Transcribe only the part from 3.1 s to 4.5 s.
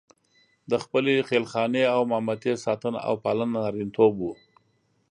پالنه نارینتوب وو.